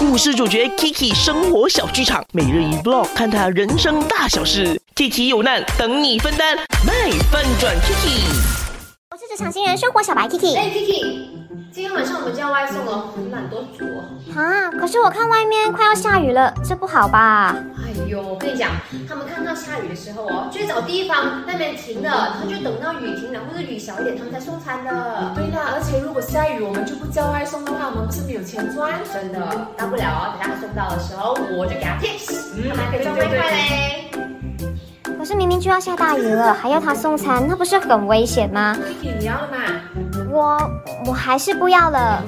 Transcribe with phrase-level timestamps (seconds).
[0.00, 4.80] 故事主角 Kiki 生活小剧场，每日一 vlog，看他人生大小事。
[4.96, 8.24] Kiki 有难等你分担，卖翻转 Kiki。
[9.10, 10.56] 我是职场新人生活小白 Kiki。
[10.56, 11.28] 哎，Kiki，
[11.70, 14.40] 今天晚上我们叫外送哦，很懒惰煮哦。
[14.40, 17.54] 啊，可是我看外面快要下雨了，这不好吧？
[17.76, 18.70] 哎呦，我跟你讲，
[19.06, 25.32] 他们看到下雨的时候哦，就会找地方那边停了，他就等到雨停了或者雨小一点，他们才送餐的。
[25.34, 29.00] 对啦，而且如果下雨我们就不叫外送的话，我们不是没有钱赚？
[29.10, 29.40] 真的，
[29.78, 34.10] 大不了哦，等他送到的时候，我就给他 tips，他可以赚外卖嘞。
[35.18, 39.56] 可是明明就要下大雨了，还要他送餐，那不是很危险吗？Kiki，你要了吗？
[40.30, 40.70] 我
[41.06, 42.22] 我还是不要了。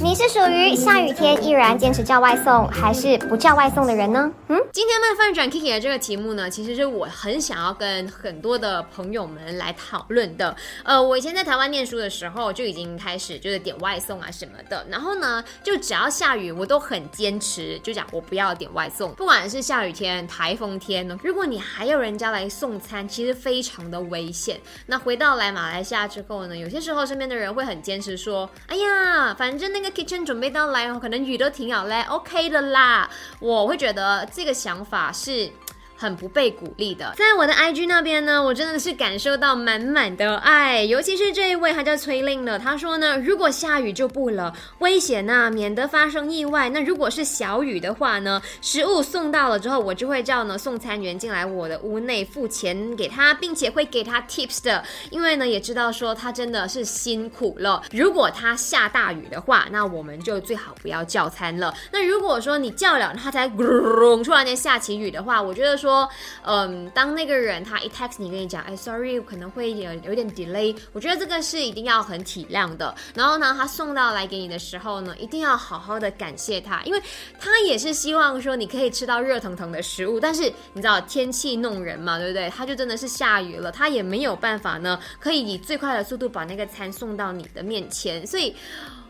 [0.00, 4.30] 你是属于下雨天依然坚持叫外送，还是不叫外送的人呢？
[4.46, 10.54] 嗯，今天卖饭转 Kiki 的这个题目呢，其实是我很想要跟很多的朋友们来讨论的。
[10.84, 24.60] 呃，我以前在台湾念书的时候就已经开始就是点外送啊什么的，然后呢，就只要下雨，我都很坚持，就讲我不要点外送，不管是下雨天、台风天呢，如果你还有人家来送餐，其实非常的危险。
[24.86, 33.10] 那回到来马来西亚之后呢，有些时候身边的人会很坚持说，哎呀，反正那个 kitchen 准备到来哦，可能雨都停好嘞，OK 的啦。
[33.40, 35.50] 我会觉得这个想法是。
[36.00, 46.68] 很不被鼓励的，在我的 IG 那边呢，我真的是感受到满满的爱，尤其是这一位，他叫崔令的，他说呢，如果下雨就不了，危险呐、免得发生意外。
[46.68, 57.82] 那如果是小雨的话呢，食物送到了之后，我就会叫呢送餐员进来我的屋内付钱给他，并且会给他 tips 的，因为呢也知道说他真的是辛苦了。
[57.90, 61.74] 如果他下大雨的话，那我们就最好不要叫餐了。
[61.90, 65.87] 那如果说你叫了，他才咕 突然间下起雨的话，我觉得说。
[65.88, 66.08] 说，
[66.42, 72.94] 嗯，当那个人他一 text 你跟你讲，哎，sorry，可能会有有点 delay，我觉得这个是一定要很体谅的。
[73.14, 77.02] 然后呢，他送到来给你的时候呢，一定要好好的感谢他，因为
[77.40, 80.20] 他也是希望说你可以吃到热腾腾的食物。
[80.20, 80.42] 但是
[80.74, 82.50] 你知道天气弄人嘛，对不对？
[82.50, 88.54] 他就真的是下雨了，他也没有办法呢，可以以最快的速度把那个餐送到你的面前，所以。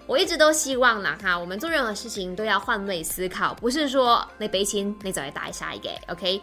[0.09, 6.41] 我一直都希望啦哈，我们做任何事情都要换位思考，不是说你俾錢你就係大晒嘅，OK？